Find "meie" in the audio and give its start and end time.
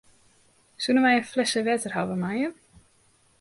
2.23-2.49